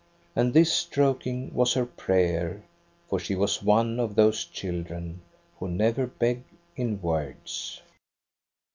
[0.35, 2.63] And this stroking was her prayer,
[3.07, 5.21] for she was one of those children
[5.59, 6.41] who never beg
[6.75, 7.83] in words.